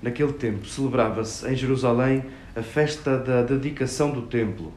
Naquele 0.00 0.32
tempo 0.32 0.66
celebrava-se 0.66 1.46
em 1.48 1.56
Jerusalém 1.56 2.24
a 2.54 2.62
festa 2.62 3.18
da 3.18 3.42
dedicação 3.42 4.10
do 4.10 4.22
templo. 4.22 4.72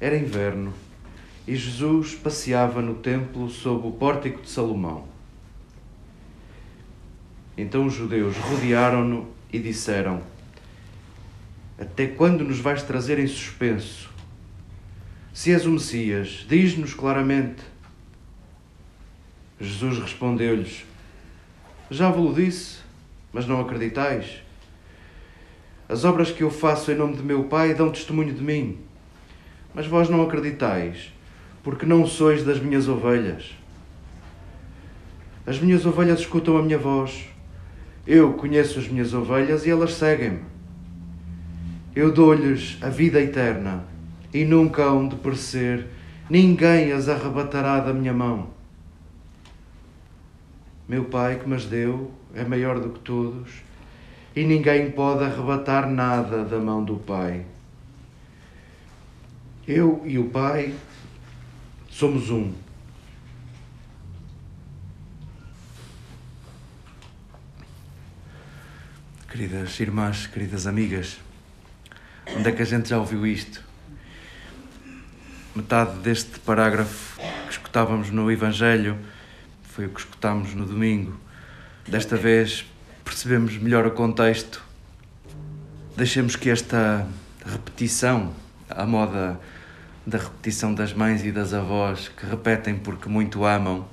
Era 0.00 0.16
inverno 0.16 0.72
e 1.46 1.56
Jesus 1.56 2.14
passeava 2.14 2.82
no 2.82 2.96
templo 2.96 3.48
sob 3.48 3.88
o 3.88 3.92
pórtico 3.92 4.42
de 4.42 4.50
Salomão. 4.50 5.08
Então 7.56 7.86
os 7.86 7.94
judeus 7.94 8.36
rodearam-no 8.36 9.28
e 9.52 9.58
disseram: 9.58 10.22
Até 11.78 12.06
quando 12.06 12.44
nos 12.44 12.60
vais 12.60 12.82
trazer 12.82 13.18
em 13.18 13.26
suspenso? 13.26 14.10
Se 15.32 15.52
és 15.52 15.64
o 15.64 15.70
Messias, 15.70 16.44
diz-nos 16.48 16.92
claramente. 16.92 17.62
Jesus 19.58 19.98
respondeu-lhes: 19.98 20.84
Já 21.90 22.10
vos 22.10 22.36
disse, 22.36 22.76
mas 23.32 23.46
não 23.46 23.60
acreditais. 23.60 24.42
As 25.88 26.04
obras 26.04 26.30
que 26.30 26.42
eu 26.42 26.50
faço 26.50 26.92
em 26.92 26.94
nome 26.94 27.16
de 27.16 27.22
meu 27.22 27.44
Pai 27.44 27.74
dão 27.74 27.90
testemunho 27.90 28.34
de 28.34 28.42
mim, 28.42 28.78
mas 29.74 29.86
vós 29.86 30.08
não 30.08 30.22
acreditais, 30.22 31.12
porque 31.62 31.86
não 31.86 32.06
sois 32.06 32.44
das 32.44 32.60
minhas 32.60 32.88
ovelhas. 32.88 33.56
As 35.46 35.58
minhas 35.58 35.86
ovelhas 35.86 36.20
escutam 36.20 36.58
a 36.58 36.62
minha 36.62 36.76
voz. 36.76 37.26
Eu 38.06 38.34
conheço 38.34 38.78
as 38.78 38.88
minhas 38.88 39.14
ovelhas 39.14 39.64
e 39.64 39.70
elas 39.70 39.94
seguem-me. 39.94 40.40
Eu 41.96 42.12
dou-lhes 42.12 42.76
a 42.82 42.88
vida 42.88 43.20
eterna 43.20 43.84
e 44.32 44.44
nunca 44.44 44.82
hão 44.82 45.08
de 45.08 45.16
perecer, 45.16 45.86
ninguém 46.28 46.92
as 46.92 47.08
arrebatará 47.08 47.80
da 47.80 47.92
minha 47.92 48.12
mão. 48.12 48.57
Meu 50.88 51.04
Pai 51.04 51.38
que 51.38 51.46
mas 51.46 51.66
deu 51.66 52.10
é 52.34 52.42
maior 52.44 52.80
do 52.80 52.88
que 52.88 53.00
todos 53.00 53.50
e 54.34 54.42
ninguém 54.42 54.90
pode 54.90 55.22
arrebatar 55.22 55.86
nada 55.86 56.46
da 56.46 56.58
mão 56.58 56.82
do 56.82 56.96
Pai. 56.96 57.44
Eu 59.66 60.02
e 60.06 60.18
o 60.18 60.30
Pai 60.30 60.74
somos 61.90 62.30
um. 62.30 62.54
Queridas 69.30 69.78
irmãs, 69.80 70.26
queridas 70.26 70.66
amigas, 70.66 71.18
onde 72.34 72.48
é 72.48 72.52
que 72.52 72.62
a 72.62 72.64
gente 72.64 72.88
já 72.88 72.98
ouviu 72.98 73.26
isto? 73.26 73.62
Metade 75.54 75.98
deste 75.98 76.40
parágrafo 76.40 77.20
que 77.44 77.50
escutávamos 77.50 78.10
no 78.10 78.32
Evangelho 78.32 78.98
foi 79.78 79.86
o 79.86 79.90
que 79.90 80.00
escutámos 80.00 80.56
no 80.56 80.66
domingo. 80.66 81.16
Desta 81.86 82.16
vez 82.16 82.66
percebemos 83.04 83.56
melhor 83.58 83.86
o 83.86 83.92
contexto. 83.92 84.60
Deixemos 85.96 86.34
que 86.34 86.50
esta 86.50 87.06
repetição, 87.46 88.34
a 88.68 88.84
moda 88.84 89.38
da 90.04 90.18
repetição 90.18 90.74
das 90.74 90.92
mães 90.92 91.24
e 91.24 91.30
das 91.30 91.54
avós 91.54 92.08
que 92.08 92.26
repetem 92.26 92.76
porque 92.76 93.08
muito 93.08 93.44
amam, 93.44 93.86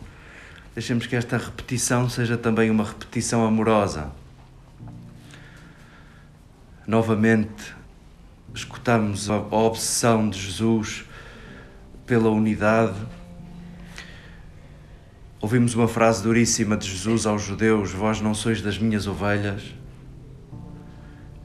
deixemos 0.74 1.06
que 1.06 1.16
esta 1.16 1.38
repetição 1.38 2.10
seja 2.10 2.36
também 2.36 2.72
uma 2.72 2.84
repetição 2.84 3.46
amorosa 3.46 4.12
novamente 6.88 7.76
escutamos 8.56 9.30
a 9.30 9.38
obsessão 9.38 10.28
de 10.30 10.40
Jesus 10.40 11.06
pela 12.08 12.30
unidade. 12.30 12.96
Ouvimos 15.42 15.76
uma 15.76 15.88
frase 15.88 16.24
duríssima 16.24 16.78
de 16.78 16.90
Jesus 16.90 17.26
aos 17.26 17.44
judeus: 17.44 17.92
Vós 17.92 18.22
não 18.22 18.34
sois 18.34 18.62
das 18.62 18.78
minhas 18.78 19.06
ovelhas. 19.08 19.76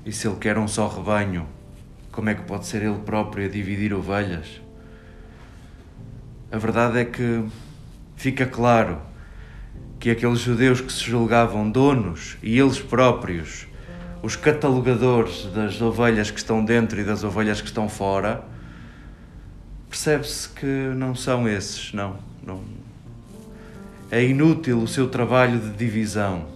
E 0.06 0.12
se 0.12 0.26
ele 0.26 0.36
quer 0.36 0.56
um 0.56 0.68
só 0.68 0.88
rebanho, 0.88 1.46
como 2.12 2.30
é 2.30 2.34
que 2.34 2.42
pode 2.42 2.66
ser 2.66 2.82
ele 2.82 2.98
próprio 3.00 3.46
a 3.46 3.48
dividir 3.48 3.92
ovelhas? 3.92 4.60
A 6.50 6.58
verdade 6.58 6.98
é 6.98 7.04
que 7.04 7.44
fica 8.16 8.46
claro 8.46 9.00
que 9.98 10.10
aqueles 10.10 10.38
judeus 10.38 10.80
que 10.80 10.92
se 10.92 11.04
julgavam 11.04 11.70
donos 11.70 12.38
e 12.42 12.58
eles 12.58 12.80
próprios 12.80 13.66
os 14.22 14.36
catalogadores 14.36 15.46
das 15.46 15.80
ovelhas 15.80 16.30
que 16.30 16.38
estão 16.38 16.64
dentro 16.64 17.00
e 17.00 17.04
das 17.04 17.24
ovelhas 17.24 17.60
que 17.60 17.66
estão 17.66 17.88
fora, 17.88 18.44
percebe-se 19.88 20.48
que 20.50 20.66
não 20.94 21.14
são 21.14 21.48
esses, 21.48 21.92
não, 21.92 22.18
não. 22.42 22.62
É 24.12 24.24
inútil 24.24 24.82
o 24.82 24.88
seu 24.88 25.08
trabalho 25.08 25.60
de 25.60 25.70
divisão. 25.70 26.46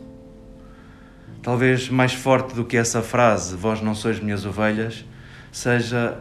Talvez 1.41 1.89
mais 1.89 2.13
forte 2.13 2.53
do 2.53 2.65
que 2.65 2.77
essa 2.77 3.01
frase, 3.01 3.55
vós 3.55 3.81
não 3.81 3.95
sois 3.95 4.19
minhas 4.19 4.45
ovelhas, 4.45 5.05
seja 5.53 6.19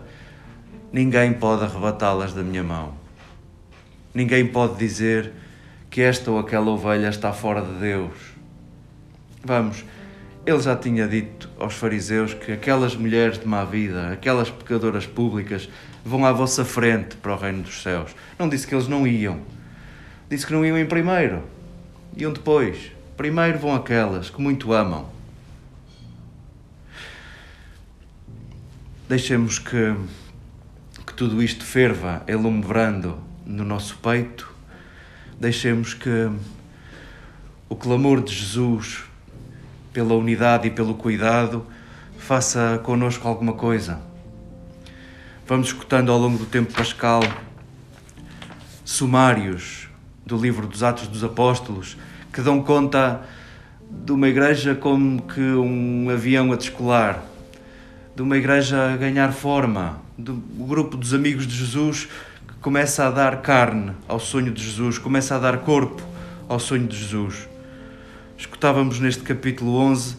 ninguém 0.92 1.34
pode 1.34 1.64
arrebatá-las 1.64 2.34
da 2.34 2.44
minha 2.44 2.64
mão. 2.64 2.94
Ninguém 4.14 4.46
pode 4.46 4.78
dizer 4.78 5.34
que 5.90 6.02
esta 6.02 6.30
ou 6.30 6.38
aquela 6.38 6.70
ovelha 6.70 7.08
está 7.10 7.34
fora 7.34 7.64
de 7.64 7.80
Deus. 7.80 8.14
Vamos, 9.44 9.84
ele 10.46 10.62
já 10.62 10.76
tinha 10.76 11.08
dito 11.08 11.50
aos 11.60 11.74
fariseus 11.74 12.36
que 12.36 12.52
aquelas 12.52 12.96
mulheres 12.96 13.40
de 13.40 13.48
má 13.48 13.66
vida, 13.66 14.10
aquelas 14.12 14.52
pecadoras 14.52 15.08
públicas, 15.08 15.68
vão 16.06 16.28
à 16.28 16.32
vossa 16.32 16.64
frente 16.64 17.16
para 17.16 17.34
o 17.34 17.38
reino 17.38 17.64
dos 17.64 17.82
céus. 17.82 18.12
Não 18.38 18.48
disse 18.48 18.68
que 18.68 18.76
eles 18.76 18.88
não 18.88 19.08
iam. 19.08 19.40
Disse 20.30 20.46
que 20.46 20.54
não 20.54 20.66
iam 20.66 20.78
em 20.78 20.86
primeiro. 20.86 21.44
Iam 22.16 22.34
depois. 22.34 22.92
Primeiro 23.18 23.60
vão 23.60 23.76
aquelas 23.76 24.30
que 24.30 24.42
muito 24.42 24.74
amam. 24.74 25.10
Deixemos 29.08 29.60
que, 29.60 29.96
que 31.06 31.14
tudo 31.14 31.42
isto 31.44 31.64
ferva, 31.64 32.24
elumbrando 32.28 33.20
no 33.46 33.64
nosso 33.64 33.98
peito. 33.98 34.52
Deixemos 35.40 35.94
que 35.94 36.32
o 37.70 37.76
clamor 37.76 38.24
de 38.24 38.34
Jesus 38.34 39.04
pela 39.94 40.16
unidade 40.16 40.68
e 40.68 40.72
pelo 40.72 40.96
cuidado, 40.96 41.66
faça 42.18 42.82
connosco 42.84 43.28
alguma 43.28 43.54
coisa. 43.54 44.02
Vamos 45.48 45.68
escutando 45.68 46.12
ao 46.12 46.18
longo 46.18 46.40
do 46.40 46.48
tempo 46.48 46.74
pascal 46.74 47.22
sumários 48.84 49.88
do 50.26 50.38
livro 50.38 50.68
dos 50.68 50.84
Atos 50.84 51.08
dos 51.08 51.24
Apóstolos 51.24 51.98
que 52.32 52.42
dão 52.42 52.62
conta 52.62 53.22
de 53.90 54.12
uma 54.12 54.28
igreja 54.28 54.74
como 54.74 55.22
que 55.22 55.42
um 55.42 56.10
avião 56.10 56.52
a 56.52 56.56
descolar, 56.56 57.24
de 58.16 58.22
uma 58.22 58.38
igreja 58.38 58.94
a 58.94 58.98
ganhar 58.98 59.32
forma, 59.32 60.02
do 60.18 60.34
grupo 60.34 60.98
dos 60.98 61.14
amigos 61.14 61.46
de 61.46 61.56
Jesus 61.56 62.08
que 62.48 62.54
começa 62.62 63.06
a 63.06 63.12
dar 63.12 63.42
carne 63.42 63.92
ao 64.08 64.20
sonho 64.20 64.52
de 64.52 64.64
Jesus, 64.64 64.98
começa 64.98 65.36
a 65.36 65.40
dar 65.40 65.60
corpo 65.60 66.02
ao 66.48 66.60
sonho 66.60 66.88
de 66.88 66.98
Jesus 66.98 67.54
escutávamos 68.44 69.00
neste 69.00 69.24
capítulo 69.24 69.78
11 69.78 70.18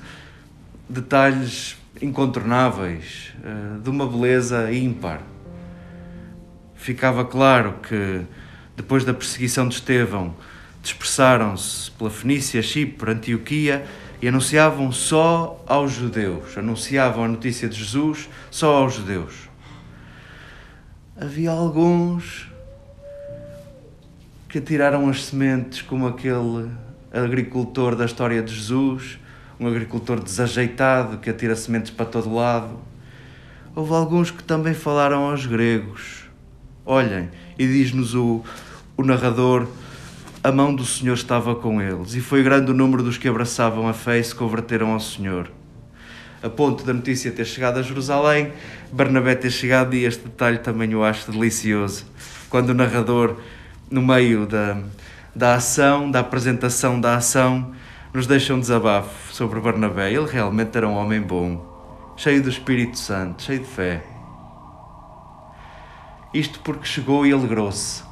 detalhes 0.89 1.77
incontornáveis, 2.01 3.33
eh, 3.45 3.79
de 3.83 3.91
uma 3.91 4.07
beleza 4.07 4.73
ímpar. 4.73 5.21
Ficava 6.75 7.25
claro 7.25 7.75
que, 7.87 8.23
depois 8.77 9.05
da 9.05 9.15
perseguição 9.15 9.69
de 9.69 9.77
Estevão, 9.77 10.35
dispersaram-se 10.83 11.91
pela 11.93 12.11
Fenícia, 12.11 12.63
Chipre, 12.63 13.13
Antioquia 13.13 13.87
e 14.21 14.29
anunciavam 14.29 14.91
só 14.93 15.63
aos 15.67 15.93
judeus, 15.93 16.57
anunciavam 16.57 17.25
a 17.25 17.29
notícia 17.29 17.69
de 17.69 17.77
Jesus 17.77 18.29
só 18.51 18.77
aos 18.77 18.95
judeus. 18.95 19.49
Havia 21.17 21.51
alguns 21.51 22.49
que 24.49 24.61
tiraram 24.61 25.09
as 25.09 25.25
sementes 25.25 25.83
como 25.83 26.07
aquele 26.07 26.71
agricultor 27.13 27.95
da 27.95 28.05
história 28.05 28.43
de 28.43 28.55
Jesus, 28.55 29.19
um 29.59 29.67
agricultor 29.67 30.21
desajeitado 30.21 31.19
que 31.19 31.31
atira 31.31 31.55
sementes 31.55 31.91
para 31.91 32.07
todo 32.07 32.35
lado. 32.35 32.79
Houve 33.75 33.93
alguns 33.93 34.31
que 34.31 34.43
também 34.43 34.75
falaram 34.75 35.31
aos 35.31 35.47
gregos. 35.47 36.25
Olhem, 36.87 37.31
e 37.59 37.67
diz-nos 37.67 38.15
o, 38.15 38.43
o 38.97 39.03
narrador: 39.03 39.67
a 40.43 40.53
mão 40.53 40.75
do 40.75 40.85
Senhor 40.85 41.15
estava 41.15 41.55
com 41.55 41.81
eles, 41.81 42.15
e 42.15 42.21
foi 42.21 42.43
grande 42.43 42.71
o 42.71 42.75
número 42.75 43.03
dos 43.03 43.17
que 43.17 43.27
abraçavam 43.27 43.89
a 43.89 43.95
fé 43.95 44.19
e 44.19 44.25
se 44.25 44.35
converteram 44.35 44.93
ao 44.93 45.01
Senhor. 45.01 45.51
A 46.43 46.51
ponto 46.51 46.85
da 46.85 46.93
notícia 46.93 47.33
ter 47.33 47.47
chegado 47.47 47.79
a 47.79 47.83
Jerusalém, 47.83 48.53
Bernabé 48.93 49.35
ter 49.35 49.51
chegado, 49.51 49.95
e 49.95 50.05
este 50.05 50.25
detalhe 50.25 50.59
também 50.59 50.93
eu 50.93 51.03
acho 51.03 51.33
delicioso. 51.33 52.05
Quando 52.51 52.69
o 52.69 52.75
narrador, 52.75 53.37
no 53.91 54.03
meio 54.03 54.45
da, 54.45 54.77
da 55.35 55.55
ação, 55.55 56.11
da 56.11 56.21
apresentação 56.21 57.01
da 57.01 57.17
ação, 57.17 57.73
nos 58.13 58.27
deixa 58.27 58.53
um 58.53 58.61
desabafo 58.61 59.35
sobre 59.35 59.59
Barnabé. 59.59 60.13
Ele 60.13 60.27
realmente 60.27 60.77
era 60.77 60.87
um 60.87 60.95
homem 60.95 61.23
bom, 61.23 62.15
cheio 62.19 62.43
do 62.43 62.51
Espírito 62.51 62.99
Santo, 62.99 63.43
cheio 63.43 63.61
de 63.61 63.67
fé. 63.67 64.14
Isto 66.35 66.59
porque 66.65 66.85
chegou 66.85 67.25
e 67.25 67.33
alegrou-se. 67.33 68.03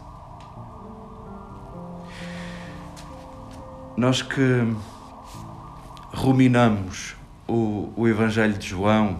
Nós 3.96 4.22
que 4.22 4.40
ruminamos 6.12 7.16
o, 7.48 7.92
o 7.96 8.06
Evangelho 8.06 8.56
de 8.56 8.68
João 8.68 9.18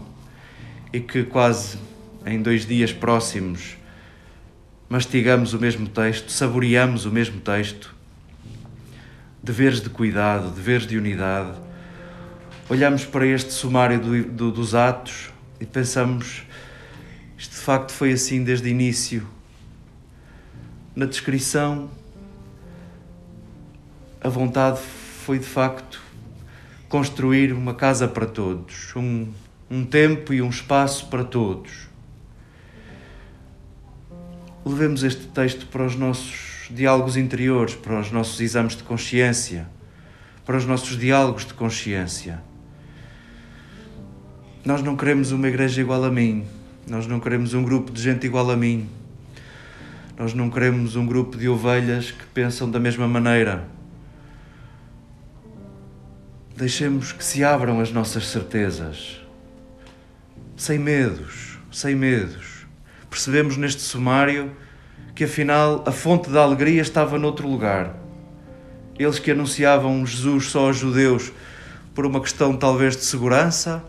e 0.93 1.01
que 1.01 1.25
quase 1.25 1.79
em 2.25 2.41
dois 2.41 2.65
dias 2.65 2.93
próximos 2.93 3.77
mastigamos 4.89 5.53
o 5.53 5.59
mesmo 5.59 5.89
texto, 5.89 6.31
saboreamos 6.31 7.05
o 7.05 7.11
mesmo 7.11 7.41
texto, 7.41 7.93
deveres 9.43 9.81
de 9.81 9.91
cuidado, 9.91 10.51
deveres 10.51 10.87
de 10.87 10.97
unidade, 10.97 11.59
olhamos 12.69 13.05
para 13.05 13.27
este 13.27 13.53
sumário 13.53 13.99
do, 13.99 14.23
do, 14.25 14.53
dos 14.53 14.77
atos 14.77 15.31
e 15.59 15.67
pensamos 15.67 16.45
facto 17.63 17.93
foi 17.93 18.13
assim 18.13 18.43
desde 18.43 18.69
o 18.69 18.71
início. 18.71 19.27
Na 20.95 21.07
descrição, 21.07 21.91
a 24.21 24.29
vontade 24.29 24.81
foi 25.25 25.39
de 25.39 25.47
facto 25.47 26.03
construir 26.89 27.53
uma 27.53 27.73
casa 27.75 28.07
para 28.07 28.27
todos, 28.27 28.95
um, 28.95 29.29
um 29.71 29.85
tempo 29.85 30.35
e 30.35 30.43
um 30.43 30.51
espaço 30.51 31.09
para 31.09 31.25
todos. 31.25 31.89
Levemos 34.65 35.03
este 35.03 35.27
texto 35.29 35.67
para 35.69 35.87
os 35.87 35.97
nossos 35.97 36.69
diálogos 36.71 37.17
interiores, 37.17 37.75
para 37.75 38.01
os 38.01 38.11
nossos 38.11 38.41
exames 38.41 38.77
de 38.77 38.83
consciência, 38.83 39.69
para 40.45 40.57
os 40.57 40.67
nossos 40.67 40.99
diálogos 40.99 41.47
de 41.47 41.55
consciência. 41.55 42.43
Nós 44.65 44.83
não 44.83 44.97
queremos 44.97 45.33
uma 45.33 45.49
igreja 45.49 45.81
igual 45.81 46.05
a 46.05 46.11
mim, 46.11 46.47
nós 46.87 47.07
não 47.07 47.21
queremos 47.21 47.55
um 47.55 47.63
grupo 47.63 47.93
de 47.93 48.03
gente 48.03 48.27
igual 48.27 48.51
a 48.51 48.57
mim. 48.57 48.89
Nós 50.19 50.35
não 50.35 50.51
queremos 50.51 50.97
um 50.97 51.07
grupo 51.07 51.37
de 51.37 51.49
ovelhas 51.49 52.11
que 52.11 52.25
pensam 52.27 52.71
da 52.71 52.81
mesma 52.81 53.07
maneira. 53.07 53.67
Deixemos 56.57 57.13
que 57.13 57.25
se 57.25 57.43
abram 57.43 57.81
as 57.81 57.91
nossas 57.91 58.27
certezas, 58.27 59.21
sem 60.57 60.79
medos, 60.79 61.59
sem 61.71 61.95
medos. 61.95 62.67
Percebemos 63.09 63.57
neste 63.57 63.81
sumário 63.81 64.53
que 65.15 65.25
afinal 65.25 65.83
a 65.87 65.93
fonte 65.93 66.31
da 66.31 66.43
alegria 66.43 66.83
estava 66.83 67.19
noutro 67.19 67.49
lugar. 67.49 67.97
Eles 68.99 69.19
que 69.19 69.31
anunciavam 69.31 70.05
Jesus 70.05 70.47
só 70.47 70.67
aos 70.67 70.77
judeus 70.77 71.33
por 71.95 72.07
uma 72.07 72.21
questão 72.21 72.57
talvez 72.57 72.97
de 72.97 73.05
segurança 73.05 73.83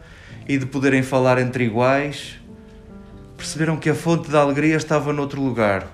e 0.47 0.57
de 0.57 0.65
poderem 0.65 1.03
falar 1.03 1.37
entre 1.39 1.65
iguais, 1.65 2.39
perceberam 3.43 3.75
que 3.75 3.89
a 3.89 3.93
fonte 3.93 4.31
da 4.31 4.39
alegria 4.39 4.77
estava 4.77 5.11
noutro 5.11 5.41
lugar. 5.41 5.85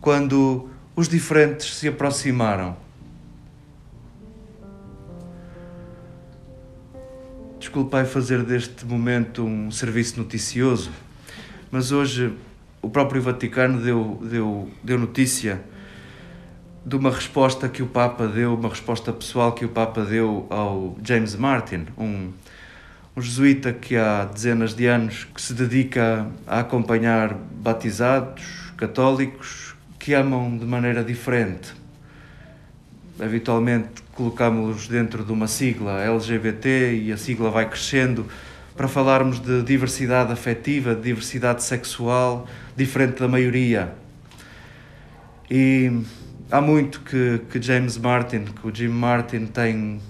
Quando 0.00 0.66
os 0.96 1.06
diferentes 1.06 1.74
se 1.74 1.86
aproximaram. 1.86 2.74
Desculpai 7.58 8.06
fazer 8.06 8.42
deste 8.44 8.86
momento 8.86 9.44
um 9.44 9.70
serviço 9.70 10.18
noticioso, 10.18 10.90
mas 11.70 11.92
hoje 11.92 12.34
o 12.80 12.88
próprio 12.88 13.20
Vaticano 13.20 13.78
deu, 13.82 14.18
deu, 14.22 14.70
deu 14.82 14.98
notícia 14.98 15.60
de 16.84 16.96
uma 16.96 17.10
resposta 17.10 17.68
que 17.68 17.82
o 17.82 17.86
Papa 17.86 18.26
deu, 18.26 18.54
uma 18.54 18.70
resposta 18.70 19.12
pessoal 19.12 19.52
que 19.52 19.66
o 19.66 19.68
Papa 19.68 20.02
deu 20.02 20.46
ao 20.48 20.96
James 21.04 21.36
Martin, 21.36 21.86
um 21.98 22.32
um 23.14 23.20
jesuíta 23.20 23.72
que 23.72 23.94
há 23.94 24.24
dezenas 24.24 24.74
de 24.74 24.86
anos 24.86 25.24
que 25.34 25.42
se 25.42 25.52
dedica 25.52 26.26
a 26.46 26.60
acompanhar 26.60 27.34
batizados 27.34 28.72
católicos 28.76 29.74
que 29.98 30.14
amam 30.14 30.56
de 30.56 30.64
maneira 30.64 31.04
diferente. 31.04 31.74
Habitualmente 33.20 34.02
colocamos-los 34.14 34.88
dentro 34.88 35.24
de 35.24 35.30
uma 35.30 35.46
sigla 35.46 36.02
LGBT 36.02 36.94
e 36.94 37.12
a 37.12 37.16
sigla 37.18 37.50
vai 37.50 37.68
crescendo 37.68 38.26
para 38.74 38.88
falarmos 38.88 39.38
de 39.38 39.62
diversidade 39.62 40.32
afetiva, 40.32 40.94
de 40.94 41.02
diversidade 41.02 41.62
sexual, 41.62 42.48
diferente 42.74 43.20
da 43.20 43.28
maioria. 43.28 43.92
E 45.50 46.02
há 46.50 46.62
muito 46.62 47.00
que, 47.00 47.42
que 47.50 47.60
James 47.60 47.98
Martin, 47.98 48.44
que 48.44 48.66
o 48.66 48.74
Jim 48.74 48.88
Martin 48.88 49.44
tem 49.44 50.00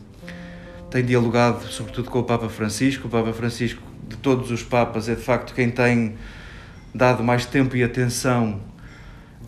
tem 0.92 1.02
dialogado 1.02 1.66
sobretudo 1.68 2.10
com 2.10 2.18
o 2.18 2.22
Papa 2.22 2.50
Francisco. 2.50 3.08
O 3.08 3.10
Papa 3.10 3.32
Francisco, 3.32 3.82
de 4.06 4.16
todos 4.18 4.50
os 4.50 4.62
Papas, 4.62 5.08
é 5.08 5.14
de 5.14 5.22
facto 5.22 5.54
quem 5.54 5.70
tem 5.70 6.16
dado 6.94 7.24
mais 7.24 7.46
tempo 7.46 7.74
e 7.74 7.82
atenção 7.82 8.60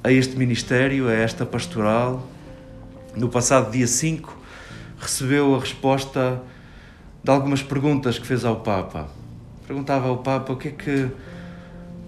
a 0.03 0.11
este 0.11 0.39
ministério, 0.39 1.07
a 1.07 1.13
esta 1.13 1.45
pastoral. 1.45 2.27
No 3.15 3.29
passado 3.29 3.71
dia 3.71 3.87
5, 3.87 4.35
recebeu 4.99 5.55
a 5.55 5.61
resposta 5.61 6.43
de 7.23 7.31
algumas 7.31 7.63
perguntas 7.63 8.19
que 8.19 8.27
fez 8.27 8.43
ao 8.43 8.61
Papa. 8.61 9.11
Perguntava 9.67 10.09
ao 10.09 10.19
Papa 10.19 10.55
o 10.55 10.57
que 10.57 10.69
é 10.69 10.71
que 10.71 11.11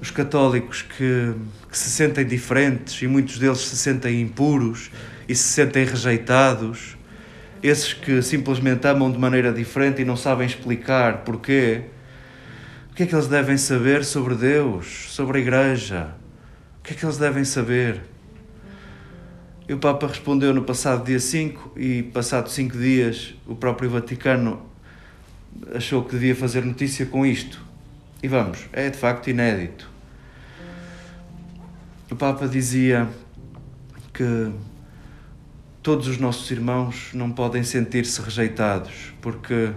os 0.01 0.11
católicos 0.11 0.81
que, 0.81 1.35
que 1.71 1.77
se 1.77 1.91
sentem 1.91 2.25
diferentes 2.25 3.03
e 3.03 3.07
muitos 3.07 3.39
deles 3.39 3.59
se 3.59 3.77
sentem 3.77 4.23
impuros 4.23 4.91
e 5.29 5.35
se 5.35 5.45
sentem 5.45 5.85
rejeitados 5.85 6.97
esses 7.63 7.93
que 7.93 8.23
simplesmente 8.23 8.87
amam 8.87 9.11
de 9.11 9.19
maneira 9.19 9.53
diferente 9.53 10.03
e 10.03 10.05
não 10.05 10.17
sabem 10.17 10.47
explicar 10.47 11.19
porquê, 11.19 11.83
o 12.91 12.95
que 12.95 13.03
é 13.03 13.07
que 13.07 13.15
eles 13.15 13.27
devem 13.27 13.57
saber 13.57 14.05
sobre 14.05 14.35
Deus, 14.35 15.07
sobre 15.11 15.39
a 15.39 15.41
Igreja? 15.41 16.15
O 16.79 16.83
que 16.83 16.95
é 16.95 16.97
que 16.97 17.05
eles 17.05 17.19
devem 17.19 17.45
saber? 17.45 18.01
E 19.69 19.75
o 19.75 19.79
Papa 19.79 20.07
respondeu 20.07 20.55
no 20.55 20.63
passado 20.63 21.05
dia 21.05 21.19
5 21.19 21.73
e 21.77 22.05
passado 22.05 22.49
5 22.49 22.79
dias 22.79 23.35
o 23.47 23.57
próprio 23.57 23.91
Vaticano 23.91 24.63
achou 25.75 26.05
que 26.05 26.13
devia 26.13 26.37
fazer 26.37 26.65
notícia 26.65 27.05
com 27.07 27.27
isto. 27.27 27.61
E 28.23 28.29
vamos, 28.29 28.61
é 28.73 28.89
de 28.89 28.97
facto 28.97 29.29
inédito. 29.29 29.91
O 32.11 32.15
Papa 32.15 32.47
dizia 32.47 33.09
que 34.15 34.53
todos 35.87 36.09
os 36.09 36.19
nossos 36.19 36.51
irmãos 36.51 37.11
não 37.15 37.31
podem 37.31 37.63
sentir-se 37.63 38.21
rejeitados, 38.21 39.15
porque 39.21 39.71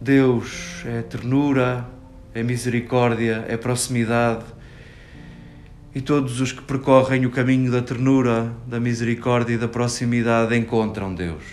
Deus 0.00 0.82
é 0.86 1.02
ternura, 1.02 1.86
é 2.32 2.42
misericórdia, 2.42 3.44
é 3.48 3.58
proximidade. 3.58 4.46
E 5.94 6.00
todos 6.00 6.40
os 6.40 6.52
que 6.52 6.62
percorrem 6.62 7.26
o 7.26 7.30
caminho 7.30 7.70
da 7.70 7.82
ternura, 7.82 8.50
da 8.66 8.80
misericórdia 8.80 9.56
e 9.56 9.58
da 9.58 9.68
proximidade 9.68 10.56
encontram 10.56 11.14
Deus. 11.14 11.44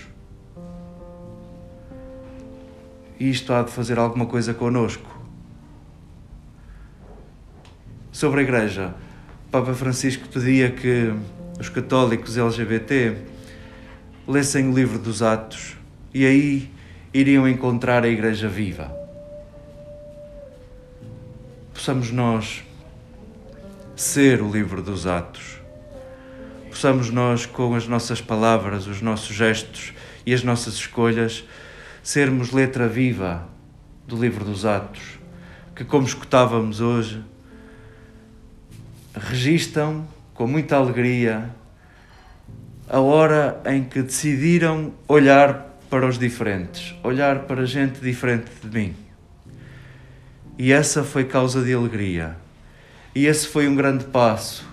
E 3.20 3.30
isto 3.30 3.52
há 3.52 3.64
de 3.64 3.72
fazer 3.72 4.00
alguma 4.00 4.28
coisa 4.28 4.54
conosco. 4.54 5.14
Sobre 8.14 8.40
a 8.40 8.44
Igreja, 8.44 8.96
Papa 9.52 9.74
Francisco 9.74 10.26
pedia 10.30 10.72
que 10.72 11.14
os 11.60 11.68
católicos 11.68 12.38
LGBT 12.38 13.18
lessem 14.26 14.70
o 14.70 14.74
livro 14.74 14.98
dos 14.98 15.22
Atos 15.22 15.76
e 16.14 16.26
aí 16.26 16.72
iriam 17.14 17.48
encontrar 17.48 18.04
a 18.06 18.08
Igreja 18.08 18.48
viva. 18.48 18.90
Possamos 21.74 22.12
nós 22.12 22.64
ser 23.96 24.42
o 24.42 24.50
livro 24.50 24.82
dos 24.82 25.06
Atos. 25.06 25.60
Possamos 26.70 27.10
nós, 27.10 27.46
com 27.46 27.76
as 27.76 27.88
nossas 27.88 28.22
palavras, 28.22 28.88
os 28.88 29.02
nossos 29.02 29.36
gestos 29.36 29.94
e 30.26 30.34
as 30.34 30.44
nossas 30.44 30.76
escolhas, 30.76 31.44
sermos 32.02 32.52
letra 32.52 32.88
viva 32.88 33.46
do 34.08 34.16
livro 34.16 34.46
dos 34.46 34.66
Atos, 34.66 35.20
que, 35.76 35.84
como 35.84 36.06
escutávamos 36.06 36.80
hoje, 36.80 37.22
registam 39.14 40.08
com 40.40 40.48
muita 40.48 40.78
alegria 40.78 41.54
a 42.90 43.02
hora 43.02 43.62
em 43.66 43.84
que 43.84 44.02
decidiram 44.02 44.94
olhar 45.06 45.78
para 45.90 46.08
os 46.08 46.18
diferentes, 46.18 46.96
olhar 47.04 47.40
para 47.40 47.66
gente 47.66 48.00
diferente 48.00 48.50
de 48.64 48.70
mim. 48.70 48.96
E 50.58 50.72
essa 50.72 51.04
foi 51.04 51.26
causa 51.26 51.62
de 51.62 51.74
alegria. 51.74 52.38
E 53.14 53.26
esse 53.26 53.50
foi 53.50 53.68
um 53.68 53.76
grande 53.76 54.06
passo 54.06 54.66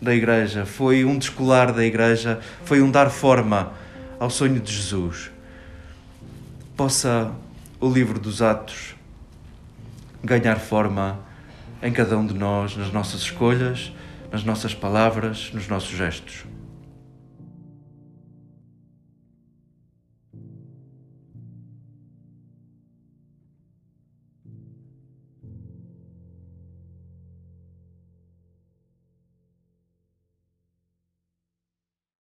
da 0.00 0.12
Igreja, 0.12 0.66
foi 0.66 1.04
um 1.04 1.16
descolar 1.16 1.72
da 1.72 1.84
Igreja, 1.84 2.40
foi 2.64 2.82
um 2.82 2.90
dar 2.90 3.08
forma 3.08 3.74
ao 4.18 4.28
sonho 4.28 4.58
de 4.58 4.72
Jesus. 4.72 5.30
Possa 6.76 7.30
o 7.78 7.88
livro 7.88 8.18
dos 8.18 8.42
Atos 8.42 8.96
ganhar 10.20 10.56
forma 10.56 11.20
em 11.80 11.92
cada 11.92 12.18
um 12.18 12.26
de 12.26 12.34
nós, 12.34 12.76
nas 12.76 12.92
nossas 12.92 13.20
escolhas 13.20 13.92
nas 14.32 14.44
nossas 14.44 14.74
palavras, 14.74 15.50
nos 15.52 15.68
nossos 15.68 15.90
gestos. 15.90 16.46